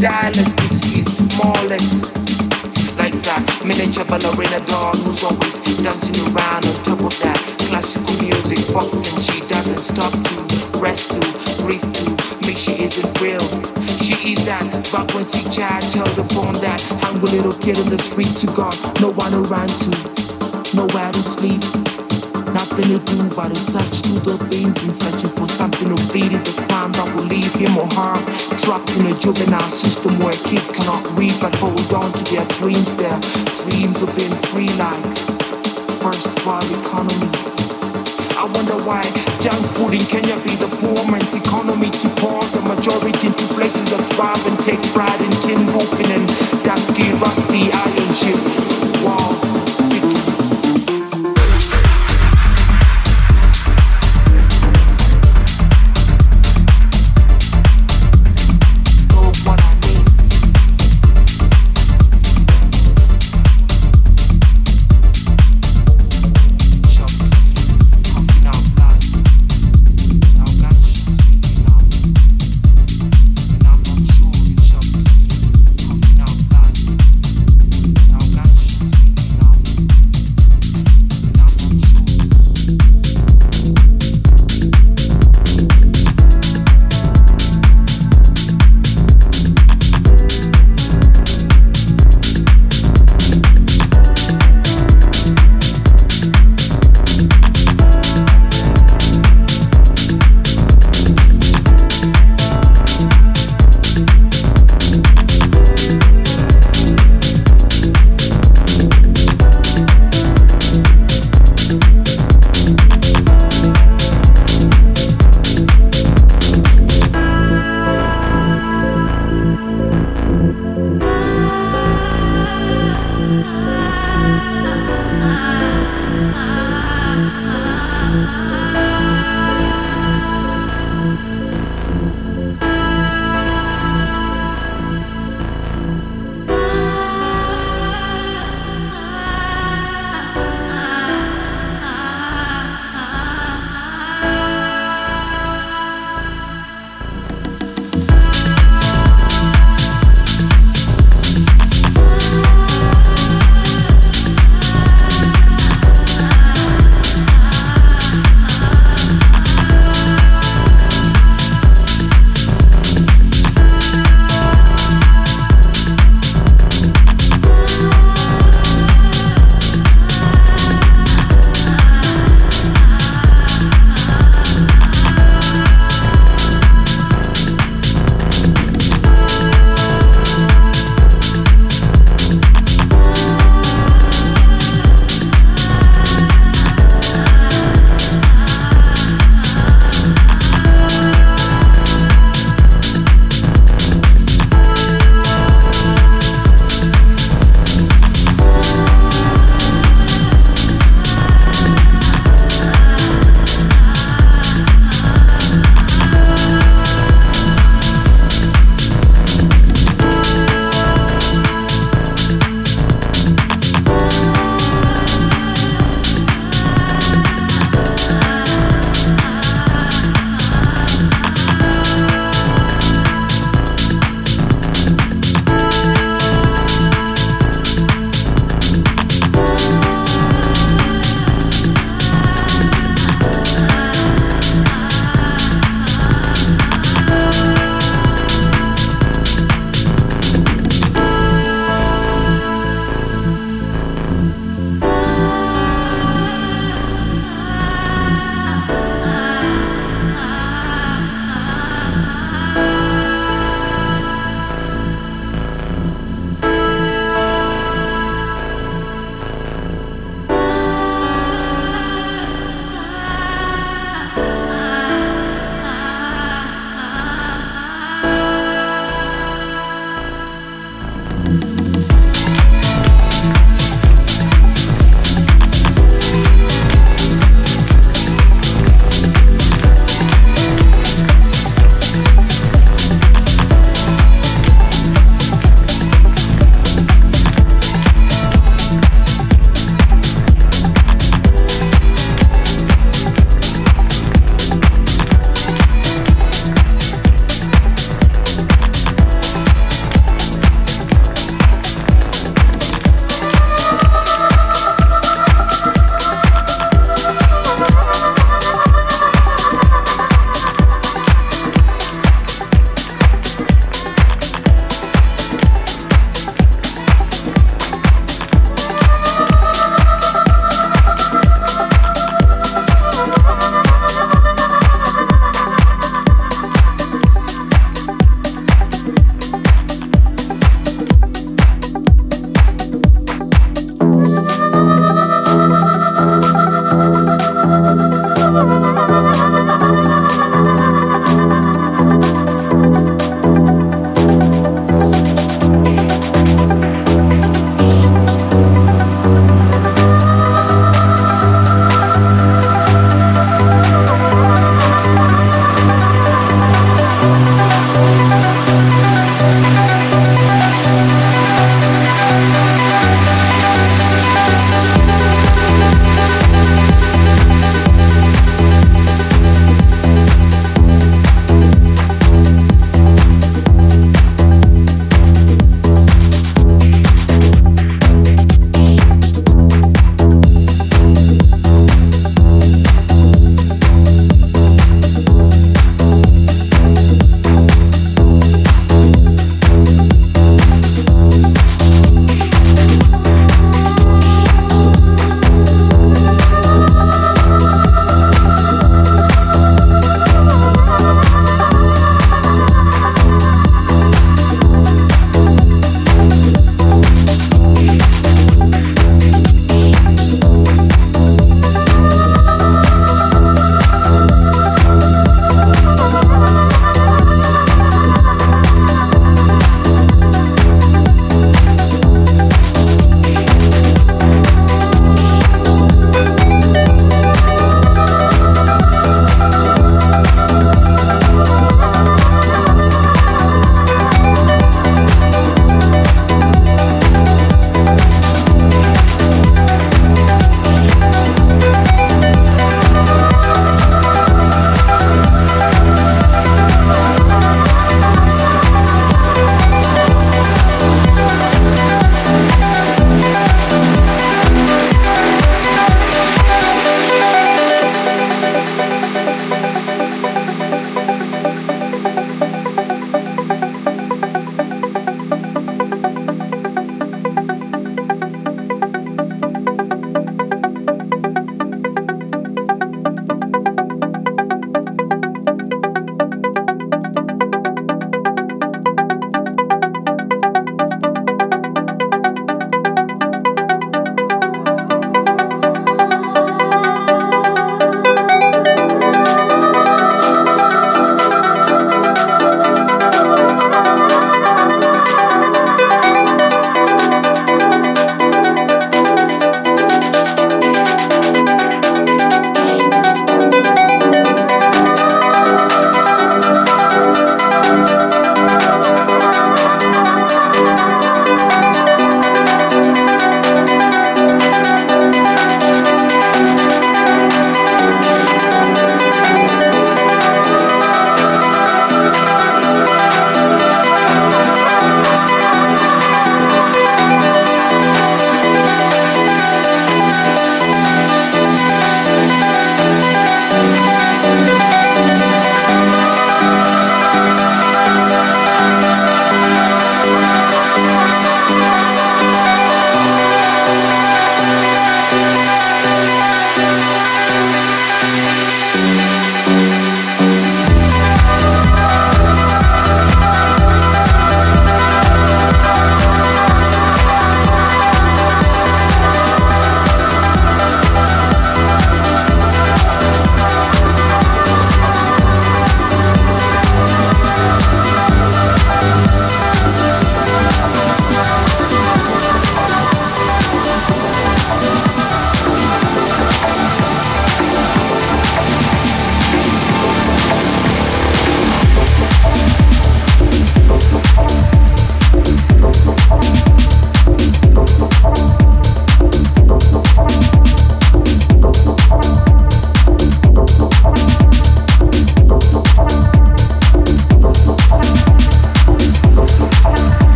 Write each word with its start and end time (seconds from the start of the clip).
die 0.00 0.30
less 0.34 0.52
disease, 0.54 1.08
more 1.38 1.52
or 1.52 1.66
less 1.66 2.12
like 2.96 3.16
that 3.28 3.42
miniature 3.66 4.04
ballerina 4.08 4.60
doll 4.66 4.96
who's 5.04 5.22
always 5.22 5.60
dancing 5.84 6.16
around 6.32 6.64
on 6.64 6.74
top 6.82 7.00
of 7.04 7.14
that 7.20 7.38
classical 7.68 8.16
music 8.24 8.60
box 8.72 8.88
and 9.12 9.20
she 9.22 9.38
doesn't 9.48 9.78
stop 9.78 10.12
to 10.12 10.34
rest 10.80 11.12
to 11.12 11.20
breathe 11.62 11.84
to 11.92 12.08
me 12.46 12.54
she 12.56 12.82
isn't 12.82 13.20
real 13.20 13.76
she 14.06 14.14
is 14.32 14.44
that 14.46 14.62
vacancy 14.86 15.42
child 15.50 15.82
held 15.94 16.18
upon 16.18 16.54
that 16.62 16.80
hungry 17.02 17.30
little 17.30 17.52
kid 17.58 17.76
in 17.78 17.88
the 17.90 17.98
street 17.98 18.30
to 18.38 18.46
God, 18.54 18.74
no 19.00 19.10
one 19.10 19.34
around 19.34 19.68
to, 19.82 19.90
nowhere 20.76 21.10
to 21.10 21.18
sleep. 21.18 21.95
Nothing 22.56 22.96
to 22.96 22.98
do 23.04 23.20
but 23.36 23.52
to 23.52 23.58
search 23.60 24.00
through 24.00 24.24
the 24.24 24.36
veins 24.48 24.80
and 24.80 24.96
searching 24.96 25.28
for 25.36 25.44
something 25.44 25.92
to 25.92 25.98
feed 26.08 26.32
is 26.32 26.56
a 26.56 26.64
crime 26.64 26.88
that 26.96 27.04
will 27.12 27.28
leave 27.28 27.52
him 27.52 27.76
or 27.76 27.84
her 27.84 28.16
trapped 28.56 28.96
in 28.96 29.12
a 29.12 29.14
juvenile 29.20 29.68
system 29.68 30.16
where 30.24 30.32
kids 30.48 30.72
cannot 30.72 31.04
read 31.20 31.36
but 31.36 31.52
hold 31.60 31.76
on 31.92 32.08
to 32.16 32.22
their 32.32 32.48
dreams. 32.56 32.96
Their 32.96 33.12
dreams 33.60 34.00
of 34.00 34.08
being 34.16 34.32
free 34.48 34.72
like 34.80 35.04
first 36.00 36.32
world 36.48 36.64
economy. 36.80 37.28
I 38.40 38.48
wonder 38.48 38.80
why 38.88 39.04
junk 39.44 39.60
food 39.76 39.92
in 39.92 40.04
Kenya 40.08 40.40
be 40.40 40.56
the 40.56 40.72
poor 40.80 40.96
man's 41.12 41.36
economy 41.36 41.92
to 41.92 42.08
pour 42.24 42.40
the 42.56 42.64
majority 42.72 43.20
into 43.20 43.44
places 43.52 43.84
that 43.92 44.00
thrive 44.16 44.40
and 44.48 44.56
take 44.64 44.80
pride 44.96 45.20
in 45.20 45.32
tin 45.44 45.60
roofing 45.76 46.08
and 46.08 46.24
dusty, 46.64 47.12
rusty 47.20 47.68
iron 47.68 48.10
shit. 48.16 48.40
Wow. 49.04 49.55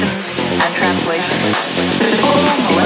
translations 0.00 0.62
and 0.62 0.74
translations. 0.74 2.77